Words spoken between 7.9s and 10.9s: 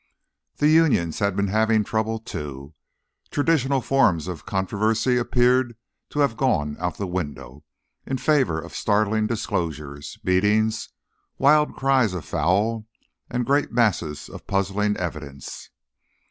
in favor of startling disclosures, beatings,